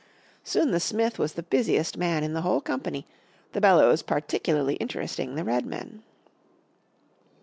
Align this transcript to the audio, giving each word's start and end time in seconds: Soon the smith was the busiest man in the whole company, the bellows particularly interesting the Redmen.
Soon 0.43 0.71
the 0.71 0.79
smith 0.79 1.19
was 1.19 1.33
the 1.33 1.43
busiest 1.43 1.95
man 1.95 2.23
in 2.23 2.33
the 2.33 2.41
whole 2.41 2.59
company, 2.59 3.05
the 3.51 3.61
bellows 3.61 4.01
particularly 4.01 4.73
interesting 4.77 5.35
the 5.35 5.43
Redmen. 5.43 6.01